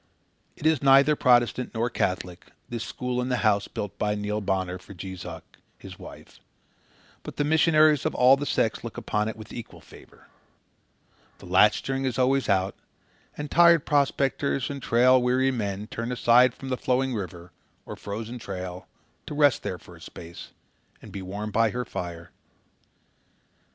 [0.55, 4.79] It is neither Protestant nor Catholic, this school in the house built by Neil Bonner
[4.79, 5.43] for Jees Uck,
[5.77, 6.39] his wife;
[7.21, 10.25] but the missionaries of all the sects look upon it with equal favour.
[11.37, 12.73] The latchstring is always out,
[13.37, 17.51] and tired prospectors and trail weary men turn aside from the flowing river
[17.85, 18.87] or frozen trail
[19.27, 20.49] to rest there for a space
[20.99, 22.31] and be warm by her fire.